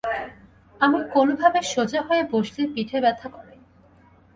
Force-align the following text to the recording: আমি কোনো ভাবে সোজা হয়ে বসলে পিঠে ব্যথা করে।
আমি 0.81 0.99
কোনো 1.13 1.33
ভাবে 1.41 1.59
সোজা 1.73 2.01
হয়ে 2.07 2.23
বসলে 2.33 2.63
পিঠে 2.73 2.97
ব্যথা 3.03 3.27
করে। 3.35 3.53